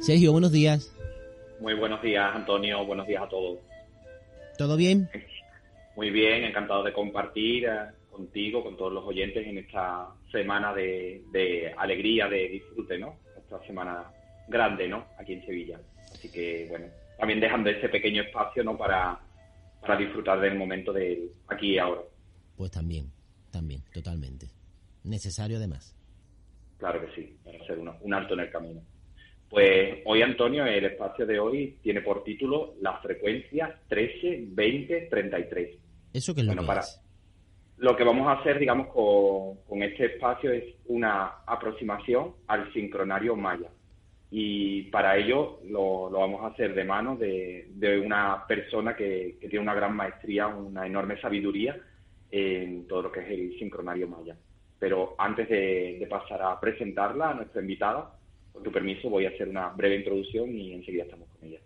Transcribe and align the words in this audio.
Sergio, 0.00 0.32
buenos 0.32 0.50
días. 0.50 0.96
Muy 1.60 1.74
buenos 1.74 2.00
días, 2.00 2.34
Antonio. 2.34 2.86
Buenos 2.86 3.06
días 3.06 3.22
a 3.22 3.28
todos. 3.28 3.58
¿Todo 4.56 4.74
bien? 4.78 5.10
Muy 5.94 6.08
bien, 6.08 6.44
encantado 6.44 6.82
de 6.82 6.94
compartir 6.94 7.66
eh, 7.66 7.90
contigo, 8.10 8.64
con 8.64 8.78
todos 8.78 8.94
los 8.94 9.04
oyentes 9.04 9.46
en 9.46 9.58
esta 9.58 10.08
semana 10.32 10.72
de, 10.72 11.74
alegría, 11.76 12.28
de 12.28 12.48
disfrute, 12.48 12.98
¿no? 12.98 13.16
Esta 13.36 13.62
semana 13.66 14.10
grande, 14.48 14.88
¿no? 14.88 15.04
Aquí 15.18 15.34
en 15.34 15.44
Sevilla. 15.44 15.78
Así 16.14 16.32
que, 16.32 16.66
bueno, 16.70 16.86
también 17.18 17.38
dejando 17.38 17.68
este 17.68 17.90
pequeño 17.90 18.22
espacio, 18.22 18.64
¿no? 18.64 18.78
Para, 18.78 19.20
para 19.82 19.96
disfrutar 19.98 20.40
del 20.40 20.54
momento 20.56 20.94
de 20.94 21.30
aquí 21.48 21.74
y 21.74 21.78
ahora. 21.78 22.00
Pues 22.56 22.70
también, 22.70 23.12
también, 23.50 23.82
totalmente. 23.92 24.46
Necesario 25.04 25.58
además. 25.58 25.94
Claro 26.78 27.02
que 27.02 27.14
sí, 27.14 27.36
para 27.44 27.62
hacer 27.62 27.78
un 27.78 28.14
alto 28.14 28.32
en 28.32 28.40
el 28.40 28.50
camino. 28.50 28.80
Pues 29.50 29.98
hoy, 30.04 30.22
Antonio, 30.22 30.64
el 30.64 30.84
espacio 30.84 31.26
de 31.26 31.40
hoy 31.40 31.76
tiene 31.82 32.02
por 32.02 32.22
título 32.22 32.74
la 32.80 32.98
frecuencia 32.98 33.80
13-20-33. 33.90 35.76
¿Eso 36.12 36.34
qué 36.36 36.42
es 36.42 36.46
lo 36.46 36.54
que 36.54 36.66
para, 36.66 36.82
Lo 37.78 37.96
que 37.96 38.04
vamos 38.04 38.28
a 38.28 38.40
hacer, 38.40 38.60
digamos, 38.60 38.86
con, 38.94 39.82
este 39.82 40.06
espacio 40.06 40.52
es 40.52 40.62
una 40.86 41.42
aproximación 41.44 42.36
al 42.46 42.72
sincronario 42.72 43.34
maya. 43.34 43.68
Y 44.30 44.82
para 44.84 45.16
ello 45.16 45.58
lo, 45.68 46.10
vamos 46.10 46.44
a 46.44 46.54
hacer 46.54 46.72
de 46.72 46.84
mano 46.84 47.16
de, 47.16 47.66
una 48.06 48.46
persona 48.46 48.94
que, 48.94 49.36
tiene 49.40 49.58
una 49.58 49.74
gran 49.74 49.96
maestría, 49.96 50.46
una 50.46 50.86
enorme 50.86 51.20
sabiduría 51.20 51.76
en 52.30 52.86
todo 52.86 53.02
lo 53.02 53.10
que 53.10 53.18
es 53.18 53.30
el 53.30 53.58
sincronario 53.58 54.06
maya. 54.06 54.36
Pero 54.78 55.16
antes 55.18 55.48
de 55.48 56.06
pasar 56.08 56.40
a 56.40 56.60
presentarla 56.60 57.30
a 57.30 57.34
nuestra 57.34 57.60
invitada, 57.60 58.19
con 58.52 58.62
tu 58.62 58.70
permiso, 58.70 59.08
voy 59.08 59.26
a 59.26 59.30
hacer 59.30 59.48
una 59.48 59.68
breve 59.68 59.96
introducción 59.96 60.54
y 60.56 60.72
enseguida 60.72 61.04
estamos 61.04 61.28
con 61.28 61.48
ella. 61.48 61.60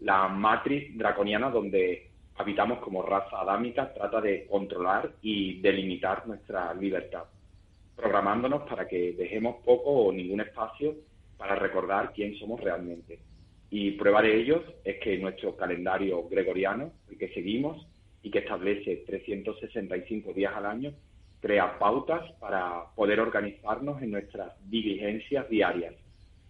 La 0.00 0.28
matriz 0.28 0.96
draconiana 0.96 1.50
donde 1.50 2.10
habitamos 2.36 2.78
como 2.80 3.02
raza 3.02 3.40
adámica 3.40 3.92
trata 3.94 4.20
de 4.20 4.46
controlar 4.46 5.12
y 5.22 5.60
delimitar 5.60 6.26
nuestra 6.26 6.74
libertad, 6.74 7.24
programándonos 7.96 8.68
para 8.68 8.86
que 8.86 9.12
dejemos 9.12 9.56
poco 9.64 9.90
o 9.90 10.12
ningún 10.12 10.40
espacio 10.40 10.94
para 11.36 11.54
recordar 11.56 12.12
quién 12.12 12.36
somos 12.36 12.60
realmente. 12.60 13.18
Y 13.70 13.92
prueba 13.92 14.22
de 14.22 14.36
ello 14.36 14.64
es 14.84 14.98
que 14.98 15.18
nuestro 15.18 15.56
calendario 15.56 16.28
gregoriano, 16.28 16.92
el 17.10 17.18
que 17.18 17.28
seguimos 17.30 17.86
y 18.22 18.30
que 18.30 18.40
establece 18.40 19.04
365 19.06 20.32
días 20.32 20.52
al 20.54 20.66
año, 20.66 20.92
crea 21.46 21.78
pautas 21.78 22.28
para 22.40 22.86
poder 22.96 23.20
organizarnos 23.20 24.02
en 24.02 24.10
nuestras 24.10 24.52
diligencias 24.68 25.48
diarias, 25.48 25.94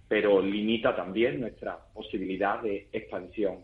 pero 0.09 0.41
limita 0.41 0.97
también 0.97 1.39
nuestra 1.39 1.79
posibilidad 1.93 2.63
de 2.63 2.89
expansión, 2.93 3.59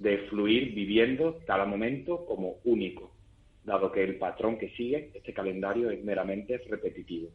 de 0.00 0.18
fluir 0.28 0.74
viviendo 0.74 1.38
cada 1.46 1.66
momento 1.66 2.26
como 2.26 2.56
único, 2.64 3.12
dado 3.62 3.92
que 3.92 4.02
el 4.02 4.16
patrón 4.16 4.58
que 4.58 4.70
sigue 4.70 5.12
este 5.14 5.32
calendario 5.32 5.88
es 5.88 6.02
meramente 6.02 6.58
repetitivo. 6.68 7.28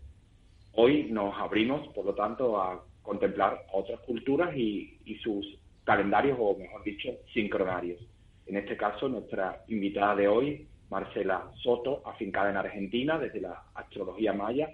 Hoy 0.74 1.08
nos 1.10 1.34
abrimos, 1.40 1.88
por 1.94 2.04
lo 2.04 2.16
tanto, 2.16 2.62
a 2.62 2.84
contemplar 3.02 3.64
otras 3.72 4.02
culturas 4.02 4.54
y, 4.58 5.00
y 5.06 5.16
sus 5.20 5.58
calendarios, 5.86 6.38
o 6.38 6.58
mejor 6.58 6.84
dicho, 6.84 7.12
sincronarios. 7.34 8.06
En 8.46 8.58
este 8.58 8.76
caso, 8.76 9.08
nuestra 9.08 9.64
invitada 9.70 10.18
de 10.18 10.28
hoy 10.28 10.68
Marcela 10.90 11.52
Soto, 11.62 12.02
afincada 12.06 12.50
en 12.50 12.58
Argentina 12.58 13.18
desde 13.18 13.42
la 13.42 13.64
astrología 13.76 14.34
maya, 14.34 14.70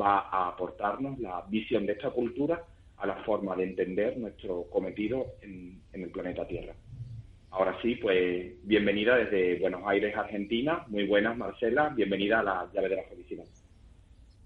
va 0.00 0.28
a 0.30 0.48
aportarnos 0.48 1.18
la 1.18 1.44
visión 1.48 1.86
de 1.86 1.92
esta 1.92 2.10
cultura 2.10 2.62
a 2.98 3.06
la 3.06 3.16
forma 3.24 3.54
de 3.56 3.64
entender 3.64 4.16
nuestro 4.18 4.64
cometido 4.70 5.26
en, 5.42 5.80
el 5.92 6.10
planeta 6.10 6.46
Tierra. 6.46 6.74
Ahora 7.50 7.76
sí, 7.82 7.96
pues 7.96 8.54
bienvenida 8.64 9.16
desde 9.16 9.58
Buenos 9.58 9.82
Aires, 9.86 10.16
Argentina. 10.16 10.84
Muy 10.88 11.06
buenas, 11.06 11.36
Marcela. 11.36 11.88
Bienvenida 11.90 12.40
a 12.40 12.42
la 12.42 12.68
llave 12.72 12.88
de 12.88 12.96
la 12.96 13.02
felicidad. 13.04 13.44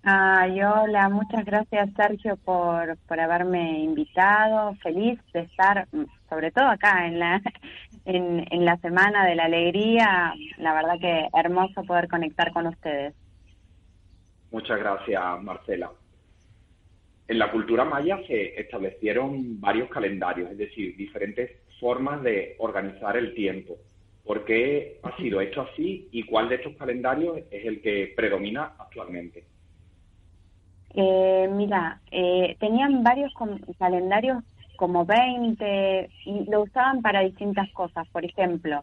Ay, 0.04 0.60
hola, 0.62 1.08
muchas 1.08 1.44
gracias 1.44 1.90
Sergio 1.94 2.36
por, 2.36 2.96
por 3.06 3.20
haberme 3.20 3.84
invitado. 3.84 4.74
Feliz 4.82 5.20
de 5.32 5.40
estar, 5.40 5.86
sobre 6.28 6.50
todo 6.50 6.66
acá 6.66 7.06
en 7.06 7.20
la, 7.20 7.40
en, 8.04 8.46
en 8.50 8.64
la 8.64 8.76
Semana 8.78 9.26
de 9.26 9.34
la 9.34 9.44
Alegría. 9.44 10.34
La 10.58 10.74
verdad 10.74 10.98
que 11.00 11.28
hermoso 11.34 11.82
poder 11.84 12.08
conectar 12.08 12.52
con 12.52 12.66
ustedes. 12.66 13.14
Muchas 14.50 14.78
gracias, 14.78 15.42
Marcela. 15.42 15.90
En 17.28 17.38
la 17.38 17.50
cultura 17.50 17.84
maya 17.84 18.18
se 18.26 18.60
establecieron 18.60 19.60
varios 19.60 19.88
calendarios, 19.88 20.50
es 20.50 20.58
decir, 20.58 20.96
diferentes 20.96 21.50
formas 21.80 22.22
de 22.22 22.56
organizar 22.58 23.16
el 23.16 23.34
tiempo. 23.34 23.78
¿Por 24.24 24.44
qué 24.44 25.00
ha 25.02 25.16
sido 25.16 25.40
esto 25.40 25.62
así 25.62 26.08
y 26.12 26.24
cuál 26.24 26.48
de 26.48 26.56
estos 26.56 26.76
calendarios 26.76 27.38
es 27.50 27.64
el 27.64 27.80
que 27.80 28.12
predomina 28.14 28.74
actualmente? 28.78 29.44
Eh, 30.94 31.48
mira, 31.50 32.00
eh, 32.10 32.56
tenían 32.60 33.02
varios 33.02 33.32
calendarios 33.78 34.44
como 34.82 35.06
20 35.06 36.10
y 36.24 36.50
lo 36.50 36.62
usaban 36.62 37.02
para 37.02 37.20
distintas 37.20 37.70
cosas. 37.70 38.08
Por 38.08 38.24
ejemplo, 38.24 38.82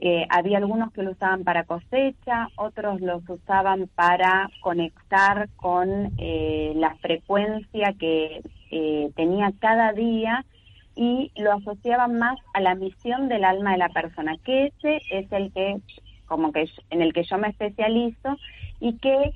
eh, 0.00 0.26
había 0.28 0.58
algunos 0.58 0.92
que 0.92 1.04
lo 1.04 1.12
usaban 1.12 1.44
para 1.44 1.62
cosecha, 1.62 2.48
otros 2.56 3.00
los 3.00 3.22
usaban 3.28 3.88
para 3.94 4.50
conectar 4.60 5.48
con 5.54 6.12
eh, 6.18 6.72
la 6.74 6.96
frecuencia 6.96 7.94
que 7.96 8.42
eh, 8.72 9.10
tenía 9.14 9.52
cada 9.60 9.92
día 9.92 10.44
y 10.96 11.30
lo 11.36 11.52
asociaban 11.52 12.18
más 12.18 12.40
a 12.52 12.60
la 12.60 12.74
misión 12.74 13.28
del 13.28 13.44
alma 13.44 13.70
de 13.70 13.78
la 13.78 13.90
persona, 13.90 14.36
que 14.42 14.72
ese 14.76 15.00
es 15.10 15.30
el 15.30 15.52
que, 15.52 15.76
como 16.26 16.50
que 16.50 16.68
en 16.90 17.02
el 17.02 17.12
que 17.12 17.22
yo 17.22 17.38
me 17.38 17.50
especializo 17.50 18.36
y 18.80 18.98
que 18.98 19.32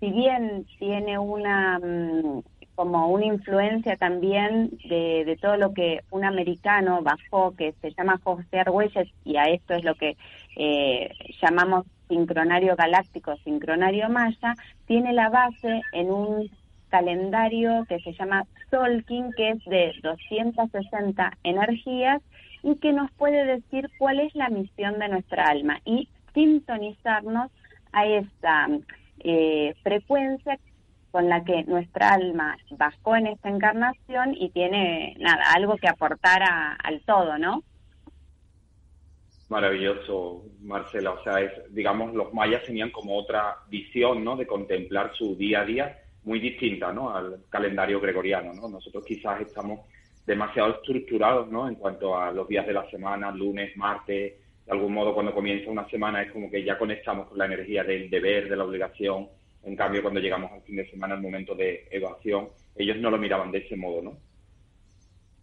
si 0.00 0.10
bien 0.10 0.66
tiene 0.78 1.18
una 1.18 1.78
mm, 1.80 2.42
como 2.74 3.08
una 3.08 3.26
influencia 3.26 3.96
también 3.96 4.70
de, 4.88 5.38
todo 5.40 5.56
lo 5.56 5.72
que 5.72 6.00
un 6.10 6.24
americano 6.24 7.02
bajó, 7.02 7.54
que 7.56 7.74
se 7.80 7.92
llama 7.92 8.20
José 8.22 8.60
Argüelles, 8.60 9.08
y 9.24 9.36
a 9.36 9.44
esto 9.44 9.74
es 9.74 9.84
lo 9.84 9.94
que 9.94 10.16
eh, 10.56 11.10
llamamos 11.40 11.86
sincronario 12.08 12.76
galáctico, 12.76 13.36
sincronario 13.44 14.08
maya, 14.08 14.54
tiene 14.86 15.12
la 15.12 15.28
base 15.30 15.82
en 15.92 16.10
un 16.10 16.50
calendario 16.88 17.84
que 17.88 17.98
se 18.00 18.12
llama 18.12 18.44
Solkin, 18.70 19.32
que 19.32 19.50
es 19.50 19.64
de 19.64 19.92
260 20.02 21.38
energías 21.42 22.22
y 22.62 22.76
que 22.76 22.92
nos 22.92 23.10
puede 23.12 23.44
decir 23.44 23.90
cuál 23.98 24.20
es 24.20 24.34
la 24.34 24.48
misión 24.48 24.98
de 24.98 25.08
nuestra 25.08 25.44
alma 25.44 25.80
y 25.84 26.08
sintonizarnos 26.34 27.50
a 27.92 28.06
esta 28.06 28.68
eh, 29.20 29.74
frecuencia 29.82 30.58
con 31.14 31.28
la 31.28 31.44
que 31.44 31.62
nuestra 31.62 32.08
alma 32.08 32.56
bajó 32.70 33.14
en 33.14 33.28
esta 33.28 33.48
encarnación 33.48 34.34
y 34.34 34.50
tiene 34.50 35.14
nada, 35.20 35.44
algo 35.54 35.76
que 35.76 35.86
aportar 35.86 36.42
al 36.42 37.02
todo, 37.02 37.38
¿no? 37.38 37.62
Maravilloso, 39.48 40.42
Marcela. 40.62 41.12
O 41.12 41.22
sea, 41.22 41.40
es, 41.40 41.52
digamos, 41.72 42.12
los 42.14 42.34
mayas 42.34 42.64
tenían 42.64 42.90
como 42.90 43.16
otra 43.16 43.58
visión, 43.68 44.24
¿no? 44.24 44.34
De 44.34 44.44
contemplar 44.44 45.12
su 45.14 45.36
día 45.36 45.60
a 45.60 45.64
día 45.64 45.98
muy 46.24 46.40
distinta, 46.40 46.92
¿no? 46.92 47.14
Al 47.14 47.44
calendario 47.48 48.00
gregoriano, 48.00 48.52
¿no? 48.52 48.68
Nosotros 48.68 49.04
quizás 49.06 49.40
estamos 49.40 49.82
demasiado 50.26 50.74
estructurados, 50.74 51.48
¿no? 51.48 51.68
En 51.68 51.76
cuanto 51.76 52.18
a 52.18 52.32
los 52.32 52.48
días 52.48 52.66
de 52.66 52.72
la 52.72 52.90
semana, 52.90 53.30
lunes, 53.30 53.76
martes, 53.76 54.32
de 54.66 54.72
algún 54.72 54.92
modo 54.92 55.14
cuando 55.14 55.32
comienza 55.32 55.70
una 55.70 55.88
semana 55.88 56.22
es 56.22 56.32
como 56.32 56.50
que 56.50 56.64
ya 56.64 56.76
conectamos 56.76 57.28
con 57.28 57.38
la 57.38 57.44
energía 57.44 57.84
del 57.84 58.10
deber, 58.10 58.48
de 58.48 58.56
la 58.56 58.64
obligación, 58.64 59.28
En 59.64 59.76
cambio, 59.76 60.02
cuando 60.02 60.20
llegamos 60.20 60.52
al 60.52 60.62
fin 60.62 60.76
de 60.76 60.90
semana, 60.90 61.14
el 61.14 61.22
momento 61.22 61.54
de 61.54 61.88
evasión, 61.90 62.48
ellos 62.76 62.96
no 62.98 63.10
lo 63.10 63.18
miraban 63.18 63.50
de 63.50 63.58
ese 63.58 63.76
modo, 63.76 64.02
¿no? 64.02 64.16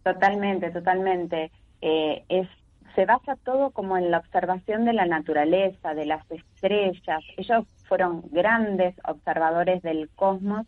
Totalmente, 0.02 0.70
totalmente. 0.70 1.50
Eh, 1.80 2.22
es 2.28 2.48
se 2.94 3.06
basa 3.06 3.36
todo 3.36 3.70
como 3.70 3.96
en 3.96 4.10
la 4.10 4.18
observación 4.18 4.84
de 4.84 4.92
la 4.92 5.06
naturaleza, 5.06 5.94
de 5.94 6.06
las 6.06 6.30
estrellas. 6.30 7.22
Ellos 7.36 7.66
fueron 7.84 8.22
grandes 8.30 8.94
observadores 9.04 9.82
del 9.82 10.10
cosmos 10.10 10.66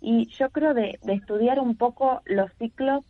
y 0.00 0.26
yo 0.28 0.50
creo 0.50 0.74
de, 0.74 0.98
estudiar 1.06 1.60
un 1.60 1.76
poco 1.76 2.22
los 2.24 2.50
ciclos 2.58 3.04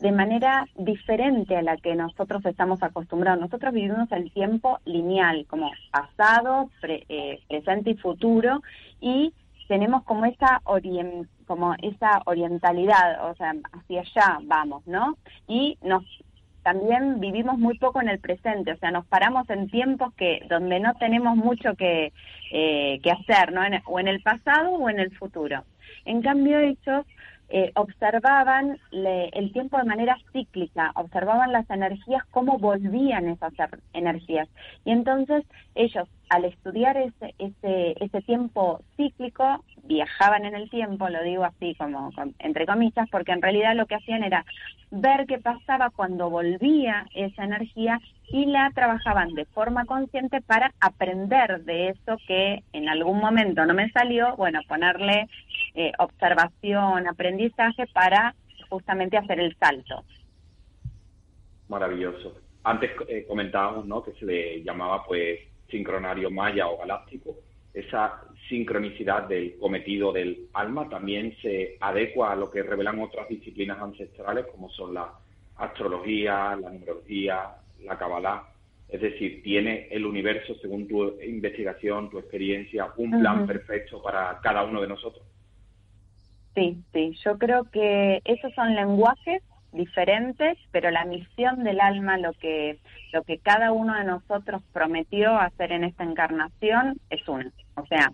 de 0.00 0.12
manera 0.12 0.66
diferente 0.76 1.56
a 1.56 1.62
la 1.62 1.76
que 1.76 1.94
nosotros 1.94 2.44
estamos 2.46 2.82
acostumbrados. 2.82 3.40
Nosotros 3.40 3.74
vivimos 3.74 4.10
el 4.12 4.32
tiempo 4.32 4.78
lineal, 4.86 5.44
como 5.46 5.70
pasado, 5.90 6.70
eh, 6.82 7.40
presente 7.48 7.90
y 7.90 7.96
futuro, 7.96 8.62
y 9.00 9.34
tenemos 9.70 10.02
como 10.02 10.24
esa 10.24 10.60
como 11.46 11.74
esa 11.80 12.22
orientalidad, 12.26 13.30
o 13.30 13.36
sea, 13.36 13.54
hacia 13.72 14.00
allá 14.00 14.38
vamos, 14.42 14.84
¿no? 14.84 15.16
Y 15.46 15.78
nos 15.80 16.02
también 16.64 17.20
vivimos 17.20 17.56
muy 17.56 17.78
poco 17.78 18.02
en 18.02 18.08
el 18.08 18.18
presente, 18.18 18.72
o 18.72 18.76
sea, 18.78 18.90
nos 18.90 19.06
paramos 19.06 19.48
en 19.48 19.70
tiempos 19.70 20.12
que 20.14 20.44
donde 20.50 20.80
no 20.80 20.94
tenemos 20.94 21.36
mucho 21.36 21.76
que, 21.76 22.12
eh, 22.50 22.98
que 23.00 23.10
hacer, 23.12 23.52
¿no? 23.52 23.62
o 23.86 24.00
en 24.00 24.08
el 24.08 24.20
pasado 24.22 24.70
o 24.70 24.90
en 24.90 24.98
el 24.98 25.16
futuro. 25.16 25.62
En 26.04 26.20
cambio, 26.20 26.58
ellos 26.58 27.06
eh, 27.48 27.70
observaban 27.76 28.76
el 28.90 29.52
tiempo 29.52 29.78
de 29.78 29.84
manera 29.84 30.16
cíclica, 30.32 30.90
observaban 30.96 31.52
las 31.52 31.70
energías, 31.70 32.24
cómo 32.32 32.58
volvían 32.58 33.28
esas 33.28 33.56
er, 33.56 33.78
energías. 33.92 34.48
Y 34.84 34.90
entonces 34.90 35.44
ellos, 35.76 36.08
al 36.30 36.44
estudiar 36.44 36.96
ese, 36.96 37.34
ese, 37.38 37.96
ese 38.00 38.22
tiempo 38.22 38.80
cíclico, 38.96 39.64
viajaban 39.82 40.44
en 40.44 40.54
el 40.54 40.70
tiempo, 40.70 41.08
lo 41.08 41.22
digo 41.24 41.44
así 41.44 41.74
como 41.74 42.10
entre 42.38 42.66
comillas, 42.66 43.08
porque 43.10 43.32
en 43.32 43.42
realidad 43.42 43.74
lo 43.74 43.86
que 43.86 43.96
hacían 43.96 44.22
era 44.22 44.46
ver 44.92 45.26
qué 45.26 45.38
pasaba 45.38 45.90
cuando 45.90 46.30
volvía 46.30 47.06
esa 47.14 47.44
energía 47.44 48.00
y 48.28 48.46
la 48.46 48.70
trabajaban 48.72 49.34
de 49.34 49.44
forma 49.46 49.86
consciente 49.86 50.40
para 50.40 50.72
aprender 50.80 51.64
de 51.64 51.88
eso 51.88 52.16
que 52.28 52.62
en 52.72 52.88
algún 52.88 53.18
momento 53.18 53.66
no 53.66 53.74
me 53.74 53.90
salió, 53.90 54.36
bueno, 54.36 54.60
ponerle 54.68 55.28
eh, 55.74 55.90
observación, 55.98 57.08
aprendizaje 57.08 57.88
para 57.92 58.36
justamente 58.68 59.16
hacer 59.16 59.40
el 59.40 59.56
salto. 59.56 60.04
Maravilloso. 61.68 62.36
Antes 62.62 62.92
eh, 63.08 63.24
comentábamos 63.26 63.84
¿no? 63.86 64.00
que 64.04 64.12
se 64.12 64.24
le 64.24 64.62
llamaba 64.62 65.04
pues 65.04 65.40
sincronario 65.70 66.30
maya 66.30 66.68
o 66.68 66.78
galáctico. 66.78 67.36
Esa 67.72 68.24
sincronicidad 68.48 69.28
del 69.28 69.56
cometido 69.58 70.12
del 70.12 70.48
alma 70.54 70.88
también 70.88 71.36
se 71.40 71.76
adecua 71.80 72.32
a 72.32 72.36
lo 72.36 72.50
que 72.50 72.62
revelan 72.62 73.00
otras 73.00 73.28
disciplinas 73.28 73.78
ancestrales 73.80 74.46
como 74.46 74.68
son 74.70 74.94
la 74.94 75.12
astrología, 75.56 76.56
la 76.56 76.70
numerología, 76.70 77.50
la 77.84 77.96
Kabbalah. 77.96 78.44
Es 78.88 79.00
decir, 79.00 79.42
tiene 79.44 79.86
el 79.90 80.04
universo, 80.04 80.54
según 80.56 80.88
tu 80.88 81.20
investigación, 81.22 82.10
tu 82.10 82.18
experiencia, 82.18 82.88
un 82.96 83.20
plan 83.20 83.46
perfecto 83.46 84.02
para 84.02 84.40
cada 84.42 84.64
uno 84.64 84.80
de 84.80 84.88
nosotros. 84.88 85.24
Sí, 86.56 86.76
sí, 86.92 87.16
yo 87.24 87.38
creo 87.38 87.70
que 87.70 88.20
esos 88.24 88.52
son 88.54 88.74
lenguajes 88.74 89.42
diferentes, 89.72 90.58
pero 90.70 90.90
la 90.90 91.04
misión 91.04 91.64
del 91.64 91.80
alma, 91.80 92.18
lo 92.18 92.32
que, 92.34 92.78
lo 93.12 93.22
que 93.22 93.38
cada 93.38 93.72
uno 93.72 93.94
de 93.94 94.04
nosotros 94.04 94.62
prometió 94.72 95.38
hacer 95.38 95.72
en 95.72 95.84
esta 95.84 96.04
encarnación 96.04 96.98
es 97.10 97.26
una. 97.28 97.50
O 97.76 97.86
sea, 97.86 98.12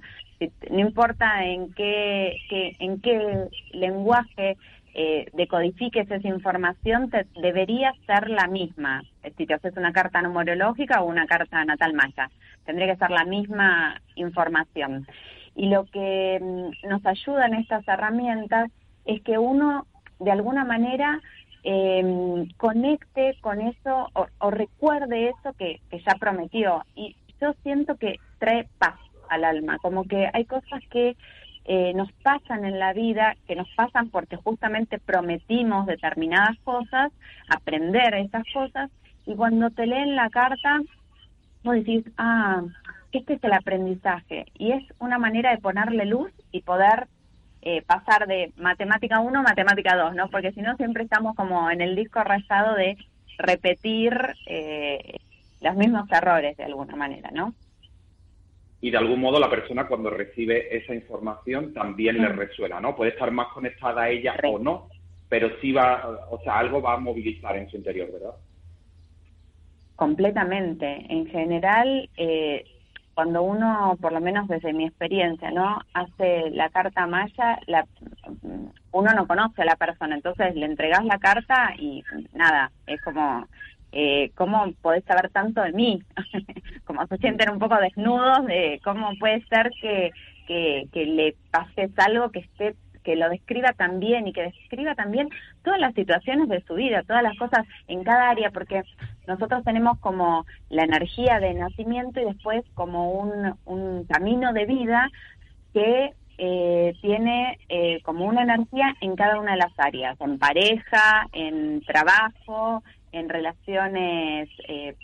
no 0.71 0.81
importa 0.81 1.45
en 1.45 1.73
qué, 1.73 2.37
qué 2.49 2.77
en 2.79 3.01
qué 3.01 3.49
lenguaje 3.73 4.57
eh, 4.99 5.27
decodifiques 5.35 6.11
esa 6.11 6.27
información, 6.27 7.11
te, 7.11 7.27
debería 7.43 7.93
ser 8.07 8.31
la 8.31 8.47
misma. 8.47 9.03
Si 9.37 9.45
te 9.45 9.53
haces 9.53 9.77
una 9.77 9.93
carta 9.93 10.23
numerológica 10.23 11.03
o 11.03 11.07
una 11.07 11.27
carta 11.27 11.63
natal 11.67 11.93
maya, 11.93 12.31
tendría 12.65 12.95
que 12.95 12.97
ser 12.97 13.11
la 13.11 13.27
misma 13.27 14.01
información. 14.15 15.07
Y 15.55 15.69
lo 15.69 15.85
que 15.85 16.41
mm, 16.41 16.89
nos 16.89 17.05
ayuda 17.05 17.45
en 17.45 17.55
estas 17.57 17.87
herramientas 17.87 18.71
es 19.05 19.21
que 19.21 19.37
uno, 19.37 19.87
de 20.19 20.31
alguna 20.31 20.65
manera, 20.65 21.21
em, 21.69 22.49
conecte 22.59 23.37
con 23.41 23.61
eso 23.61 24.09
o, 24.15 24.51
recuerde 24.51 25.31
eso 25.31 25.53
que, 25.59 25.81
que 25.91 25.99
ya 25.99 26.15
prometió. 26.15 26.85
Y 26.95 27.17
yo 27.41 27.55
siento 27.65 27.97
que 27.97 28.21
trae 28.39 28.69
paz 28.79 28.95
al 29.29 29.43
alma, 29.43 29.79
como 29.83 30.05
que 30.05 30.31
hay 30.33 30.45
cosas 30.45 30.81
que 30.91 31.17
eh, 31.65 31.93
nos 31.95 32.13
pasan 32.23 32.65
en 32.65 32.79
la 32.79 32.93
vida, 32.93 33.35
que 33.49 33.57
nos 33.57 33.69
pasan 33.75 34.11
porque 34.11 34.37
justamente 34.37 35.01
prometimos 35.01 35.87
determinadas 35.87 36.57
cosas, 36.63 37.11
aprender 37.49 38.15
esas 38.15 38.45
cosas, 38.55 38.89
y 39.27 39.35
cuando 39.35 39.71
te 39.71 39.87
leen 39.87 40.15
la 40.15 40.31
carta, 40.31 40.81
vos 41.65 41.75
decís, 41.75 42.05
ah, 42.17 42.63
este 43.11 43.35
es 43.35 43.43
el 43.43 43.53
aprendizaje, 43.53 44.47
y 44.57 44.71
es 44.71 44.85
una 45.01 45.19
manera 45.19 45.51
de 45.51 45.59
ponerle 45.59 46.07
luz 46.07 46.31
y 46.53 46.63
poder 46.63 47.09
eh, 47.69 47.83
pasar 47.83 48.29
de 48.29 48.53
matemática 48.59 49.19
1 49.19 49.41
a 49.41 49.43
matemática 49.43 49.97
2, 49.97 50.15
¿no? 50.15 50.29
Porque 50.29 50.53
si 50.53 50.63
no 50.63 50.77
siempre 50.77 51.03
estamos 51.03 51.35
como 51.35 51.69
en 51.69 51.81
el 51.81 51.97
disco 51.97 52.23
rayado 52.23 52.77
de 52.77 52.97
repetir 53.39 54.17
eh, 54.47 55.19
los 55.61 55.75
mismos 55.75 56.09
errores 56.13 56.57
de 56.57 56.63
alguna 56.63 56.95
manera, 56.95 57.31
¿no? 57.33 57.55
y 58.81 58.91
de 58.91 58.99
algún 58.99 59.21
modo 59.21 59.41
la 59.41 59.51
persona 59.51 59.89
cuando 59.89 60.11
recibe 60.11 60.77
esa 60.77 60.95
información 60.95 61.73
también 61.75 62.23
le 62.23 62.29
mm. 62.29 62.37
resuena, 62.37 62.79
¿no? 62.79 62.95
Puede 62.95 63.11
estar 63.11 63.33
más 63.33 63.49
conectada 63.49 64.03
a 64.03 64.11
ella 64.11 64.37
o 64.45 64.61
no, 64.61 64.89
pero 65.29 65.51
sí 65.61 65.73
va, 65.73 66.29
o 66.31 66.39
sea, 66.45 66.59
algo 66.59 66.81
va 66.81 66.95
a 66.95 66.99
movilizar 66.99 67.57
en 67.57 67.69
su 67.69 67.79
interior, 67.79 68.13
¿verdad? 68.13 68.35
Completamente. 69.97 71.05
En 71.09 71.27
general, 71.27 72.09
eh, 72.17 72.65
cuando 73.17 73.43
uno, 73.43 73.97
por 73.99 74.13
lo 74.13 74.21
menos 74.21 74.47
desde 74.47 74.75
mi 74.75 74.85
experiencia, 74.85 75.51
¿no? 75.51 75.81
Hace 75.95 76.51
la 76.51 76.69
carta 76.69 77.07
maya, 77.07 77.59
la, 77.67 77.87
uno 78.93 79.11
no 79.15 79.27
conoce 79.27 79.63
a 79.63 79.65
la 79.65 79.77
persona, 79.77 80.17
entonces 80.17 80.55
le 80.55 80.67
entregas 80.67 81.03
la 81.03 81.19
carta 81.19 81.73
y 81.79 82.05
nada, 82.35 82.71
es 82.87 83.01
como 83.01 83.49
eh, 83.93 84.33
cómo 84.35 84.71
podés 84.83 85.03
saber 85.05 85.31
tanto 85.31 85.63
de 85.63 85.73
mí, 85.73 86.03
como 86.85 87.07
se 87.07 87.17
sienten 87.17 87.49
un 87.49 87.59
poco 87.59 87.77
desnudos 87.77 88.45
de 88.45 88.83
cómo 88.85 89.09
puede 89.19 89.43
ser 89.47 89.71
que, 89.81 90.11
que, 90.47 91.07
le 91.07 91.37
pases 91.51 91.91
algo 91.97 92.31
que 92.31 92.41
esté 92.41 92.75
que 93.07 93.15
lo 93.15 93.29
describa 93.29 93.73
también 93.73 94.27
y 94.27 94.33
que 94.33 94.43
describa 94.43 94.97
también 94.97 95.29
todas 95.63 95.79
las 95.79 95.95
situaciones 95.95 96.49
de 96.49 96.61
su 96.63 96.75
vida, 96.75 97.05
todas 97.05 97.23
las 97.23 97.39
cosas 97.39 97.65
en 97.87 98.03
cada 98.03 98.31
área, 98.31 98.51
porque 98.51 98.83
nosotros 99.29 99.63
tenemos 99.63 99.97
como 100.01 100.45
la 100.71 100.83
energía 100.83 101.39
de 101.39 101.55
nacimiento 101.55 102.21
y 102.21 102.25
después 102.25 102.65
como 102.75 103.13
un, 103.13 103.55
un 103.65 104.05
camino 104.07 104.53
de 104.53 104.67
vida 104.67 105.09
que 105.73 106.15
eh, 106.39 106.95
tiene 107.01 107.59
eh, 107.69 108.03
como 108.03 108.25
una 108.27 108.43
energía 108.43 108.93
en 109.01 109.15
cada 109.15 109.39
una 109.39 109.53
de 109.53 109.59
las 109.59 109.79
áreas, 109.79 110.21
en 110.21 110.41
pareja, 110.41 111.29
en 111.33 111.83
trabajo, 111.83 112.83
en 113.13 113.29
relaciones 113.29 114.49
eh, 114.69 114.97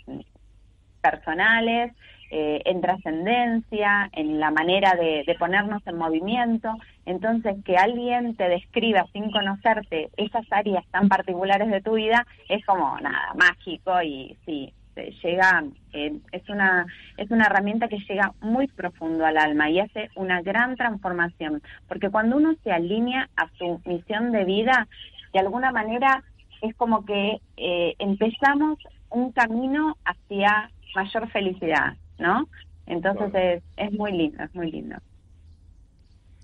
personales, 1.01 1.93
eh, 2.35 2.63
en 2.65 2.81
trascendencia, 2.81 4.09
en 4.11 4.39
la 4.39 4.49
manera 4.49 4.95
de, 4.95 5.23
ponernos 5.37 5.85
en 5.85 5.97
movimiento. 5.97 6.73
Entonces, 7.05 7.57
que 7.63 7.77
alguien 7.77 8.35
te 8.35 8.49
describa 8.49 9.05
sin 9.13 9.29
conocerte 9.29 10.09
esas 10.17 10.43
áreas 10.49 10.83
tan 10.87 11.09
particulares 11.09 11.69
de 11.69 11.81
tu 11.81 11.93
vida 11.93 12.25
es 12.49 12.65
como 12.65 12.99
nada, 13.01 13.35
mágico 13.35 14.01
y 14.01 14.35
sí, 14.47 14.73
llega, 15.21 15.63
eh, 15.93 16.17
es, 16.31 16.49
una, 16.49 16.87
es 17.17 17.29
una 17.29 17.45
herramienta 17.45 17.87
que 17.87 17.99
llega 17.99 18.33
muy 18.41 18.65
profundo 18.65 19.27
al 19.27 19.37
alma 19.37 19.69
y 19.69 19.81
hace 19.81 20.09
una 20.15 20.41
gran 20.41 20.75
transformación, 20.75 21.61
porque 21.87 22.09
cuando 22.09 22.37
uno 22.37 22.55
se 22.63 22.71
alinea 22.71 23.29
a 23.35 23.47
su 23.59 23.79
misión 23.85 24.31
de 24.31 24.43
vida, 24.43 24.87
de 25.33 25.39
alguna 25.39 25.71
manera 25.71 26.23
es 26.63 26.73
como 26.77 27.05
que 27.05 27.41
eh, 27.57 27.93
empezamos 27.99 28.79
un 29.11 29.31
camino 29.33 29.97
hacia 30.03 30.71
mayor 30.95 31.29
felicidad, 31.29 31.93
¿no? 32.23 32.47
Entonces 32.87 33.61
es, 33.77 33.91
muy 33.91 34.11
lindo, 34.11 34.43
es 34.43 34.55
muy 34.55 34.71
lindo. 34.71 34.95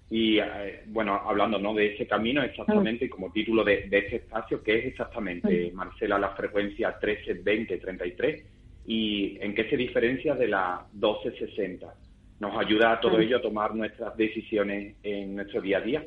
Y 0.09 0.39
eh, 0.39 0.83
bueno, 0.88 1.21
hablando 1.25 1.57
¿no? 1.57 1.74
de 1.74 1.93
ese 1.93 2.05
camino, 2.05 2.43
exactamente, 2.43 3.05
mm. 3.05 3.09
como 3.09 3.31
título 3.31 3.63
de, 3.63 3.88
de 3.89 4.00
ese 4.00 4.15
espacio, 4.17 4.62
¿qué 4.62 4.79
es 4.79 4.86
exactamente, 4.88 5.71
mm. 5.71 5.75
Marcela, 5.75 6.19
la 6.19 6.29
frecuencia 6.29 6.98
132033 7.01 8.45
y 8.88 9.38
en 9.39 9.53
qué 9.53 9.69
se 9.69 9.77
diferencia 9.77 10.36
de 10.36 10.48
la 10.48 10.86
1260? 10.93 11.93
¿Nos 12.39 12.57
ayuda 12.57 12.93
a 12.93 13.00
todo 13.00 13.17
mm. 13.17 13.21
ello 13.21 13.38
a 13.38 13.41
tomar 13.41 13.75
nuestras 13.75 14.17
decisiones 14.17 14.95
en 15.03 15.36
nuestro 15.36 15.62
día 15.62 15.77
a 15.77 15.81
día? 15.81 16.03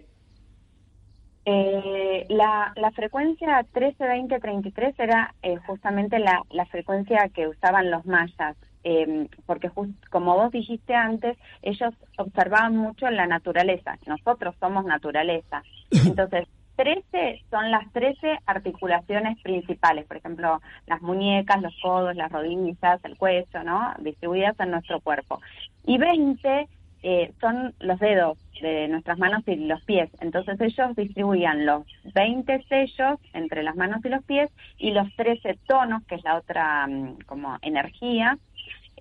Eh, 1.44 2.26
la, 2.28 2.72
la 2.76 2.90
frecuencia 2.92 3.66
13-20-33 3.72 4.94
era 4.98 5.34
eh, 5.42 5.56
justamente 5.66 6.18
la, 6.18 6.42
la 6.50 6.66
frecuencia 6.66 7.28
que 7.34 7.48
usaban 7.48 7.90
los 7.90 8.06
mayas 8.06 8.56
eh, 8.84 9.28
porque 9.46 9.70
como 10.10 10.34
vos 10.36 10.50
dijiste 10.50 10.94
antes, 10.94 11.36
ellos 11.62 11.94
observaban 12.18 12.76
mucho 12.76 13.06
en 13.06 13.16
la 13.16 13.26
naturaleza, 13.26 13.96
nosotros 14.06 14.54
somos 14.60 14.84
naturaleza. 14.84 15.62
Entonces, 15.90 16.48
13 16.76 17.42
son 17.50 17.70
las 17.70 17.90
13 17.92 18.38
articulaciones 18.46 19.40
principales, 19.42 20.06
por 20.06 20.16
ejemplo, 20.16 20.60
las 20.86 21.02
muñecas, 21.02 21.60
los 21.60 21.74
codos, 21.80 22.16
las 22.16 22.32
rodillas, 22.32 23.04
el 23.04 23.16
cuello, 23.16 23.62
¿no? 23.64 23.92
Distribuidas 23.98 24.58
en 24.58 24.70
nuestro 24.70 25.00
cuerpo. 25.00 25.40
Y 25.84 25.98
20 25.98 26.68
eh, 27.04 27.32
son 27.40 27.74
los 27.80 27.98
dedos 27.98 28.38
de 28.60 28.86
nuestras 28.88 29.18
manos 29.18 29.42
y 29.46 29.56
los 29.56 29.82
pies. 29.82 30.08
Entonces 30.20 30.60
ellos 30.60 30.94
distribuían 30.96 31.66
los 31.66 31.84
20 32.14 32.62
sellos 32.68 33.18
entre 33.32 33.62
las 33.62 33.74
manos 33.74 34.04
y 34.04 34.08
los 34.08 34.24
pies 34.24 34.50
y 34.78 34.92
los 34.92 35.12
13 35.16 35.58
tonos, 35.66 36.04
que 36.06 36.14
es 36.14 36.24
la 36.24 36.36
otra 36.36 36.86
mm, 36.86 37.18
como 37.26 37.58
energía, 37.62 38.38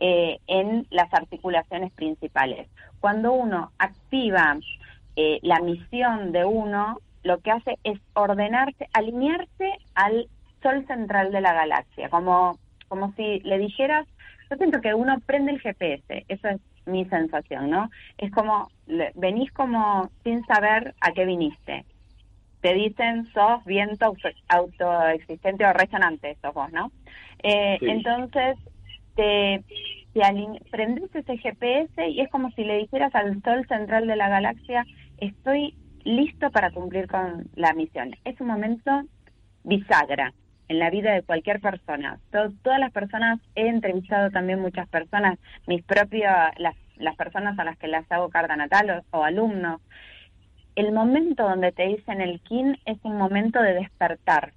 eh, 0.04 0.40
en 0.48 0.88
las 0.90 1.14
articulaciones 1.14 1.92
principales. 1.92 2.68
Cuando 3.00 3.34
uno 3.34 3.72
activa 3.78 4.58
eh, 5.16 5.38
la 5.44 5.60
misión 5.60 6.32
de 6.32 6.44
uno, 6.44 6.98
lo 7.22 7.38
que 7.38 7.52
hace 7.52 7.78
es 7.84 8.00
ordenarse, 8.16 8.90
alinearse 8.94 9.74
al 9.94 10.28
sol 10.64 10.88
central 10.88 11.32
de 11.32 11.42
la 11.42 11.54
galaxia, 11.54 12.10
como, 12.10 12.58
como 12.88 13.14
si 13.14 13.42
le 13.42 13.60
dijeras, 13.60 14.08
yo 14.50 14.58
siento 14.58 14.82
que 14.82 14.96
uno 14.96 15.20
prende 15.24 15.52
el 15.52 15.62
GPS, 15.62 16.26
eso 16.28 16.48
es 16.48 16.60
mi 16.88 17.06
sensación, 17.06 17.70
¿no? 17.70 17.92
Es 18.18 18.32
como, 18.32 18.72
venís 19.14 19.52
como 19.52 20.10
sin 20.24 20.44
saber 20.48 20.96
a 21.00 21.12
qué 21.12 21.26
viniste. 21.26 21.86
Te 22.62 22.74
dicen, 22.74 23.32
sos 23.34 23.64
viento 23.66 24.16
autoexistente 24.48 25.64
o 25.64 25.74
resonante, 25.74 26.38
sos 26.42 26.56
vos, 26.56 26.72
¿no? 26.72 26.92
Eh, 27.44 27.78
entonces, 27.82 28.58
te, 29.16 29.64
te 30.14 30.22
prendes 30.72 31.16
ese 31.16 31.38
GPS 31.38 32.08
y 32.10 32.22
es 32.22 32.30
como 32.30 32.52
si 32.52 32.64
le 32.64 32.78
dijeras 32.78 33.14
al 33.16 33.42
sol 33.44 33.66
central 33.68 34.08
de 34.08 34.16
la 34.16 34.30
galaxia, 34.30 34.86
estoy 35.18 35.76
listo 36.04 36.52
para 36.52 36.72
cumplir 36.72 37.08
con 37.08 37.50
la 37.56 37.74
misión. 37.74 38.16
Es 38.26 38.40
un 38.42 38.48
momento 38.48 39.04
bisagra 39.64 40.34
en 40.68 40.80
la 40.80 40.90
vida 40.90 41.14
de 41.14 41.24
cualquier 41.24 41.60
persona. 41.60 42.20
todas 42.32 42.80
las 42.80 42.92
personas, 42.92 43.40
he 43.56 43.68
entrevistado 43.68 44.32
también 44.32 44.60
muchas 44.60 44.88
personas, 44.88 45.38
mis 45.68 45.84
propias, 45.84 46.58
las, 46.58 46.76
las 46.96 47.16
personas 47.18 47.60
a 47.60 47.66
las 47.66 47.78
que 47.78 47.88
las 47.88 48.10
hago 48.12 48.30
carta 48.30 48.56
natal 48.56 49.04
o, 49.12 49.24
alumnos. 49.24 49.82
El 50.76 50.94
momento 50.94 51.44
donde 51.44 51.74
te 51.74 51.88
dicen 51.88 52.22
el 52.22 52.40
KIN 52.42 52.78
es 52.86 52.98
un 53.04 53.18
momento 53.18 53.62
de 53.62 53.74
despertar. 53.74 54.54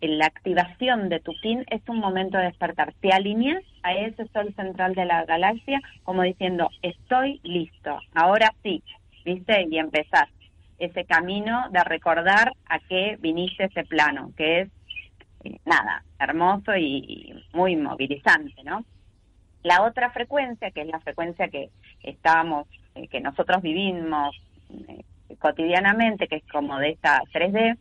La 0.00 0.26
activación 0.26 1.08
de 1.08 1.20
tu 1.20 1.32
KIN 1.40 1.64
es 1.70 1.80
un 1.88 1.98
momento 1.98 2.36
de 2.36 2.44
despertar. 2.44 2.92
Te 3.00 3.12
alineas 3.12 3.64
a 3.82 3.94
ese 3.94 4.26
sol 4.28 4.52
central 4.54 4.94
de 4.94 5.06
la 5.06 5.24
galaxia 5.24 5.80
como 6.04 6.22
diciendo, 6.22 6.68
estoy 6.82 7.40
listo, 7.42 7.98
ahora 8.14 8.52
sí, 8.62 8.82
¿viste? 9.24 9.66
Y 9.70 9.78
empezás 9.78 10.28
ese 10.78 11.04
camino 11.04 11.68
de 11.70 11.82
recordar 11.84 12.52
a 12.68 12.78
qué 12.80 13.16
viniste 13.20 13.64
ese 13.64 13.84
plano, 13.84 14.32
que 14.36 14.60
es 14.60 14.68
eh, 15.44 15.58
nada, 15.64 16.04
hermoso 16.18 16.76
y, 16.76 17.32
muy 17.52 17.76
movilizante, 17.76 18.62
¿no? 18.64 18.84
La 19.62 19.82
otra 19.82 20.10
frecuencia, 20.10 20.70
que 20.70 20.82
es 20.82 20.88
la 20.88 21.00
frecuencia 21.00 21.48
que 21.48 21.70
estábamos, 22.02 22.68
eh, 22.94 23.08
que 23.08 23.20
nosotros 23.20 23.62
vivimos 23.62 24.36
eh, 24.70 25.02
cotidianamente, 25.38 26.28
que 26.28 26.36
es 26.36 26.46
como 26.52 26.78
de 26.78 26.90
esta 26.90 27.20
3D, 27.32 27.76